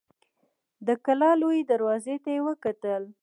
د 0.87 0.89
کلا 1.05 1.31
لويي 1.41 1.61
دروازې 1.71 2.15
ته 2.23 2.29
يې 2.35 2.41
وکتل. 2.47 3.03